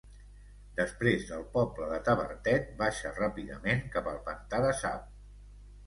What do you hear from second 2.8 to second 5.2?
baixa ràpidament cap al pantà de Sau.